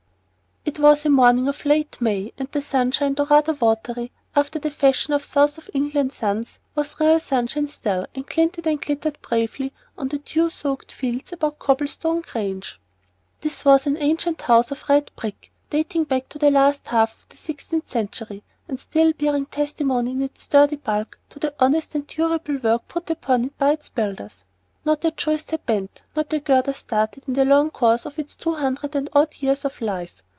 [0.63, 4.69] IT was a morning of late May, and the sunshine, though rather watery, after the
[4.69, 9.73] fashion of South of England suns, was real sunshine still, and glinted and glittered bravely
[9.97, 12.79] on the dew soaked fields about Copplestone Grange.
[13.41, 17.29] This was an ancient house of red brick, dating back to the last half of
[17.29, 22.05] the sixteenth century, and still bearing testimony in its sturdy bulk to the honest and
[22.05, 24.43] durable work put upon it by its builders.
[24.85, 28.35] Not a joist had bent, not a girder started in the long course of its
[28.35, 30.21] two hundred and odd years of life.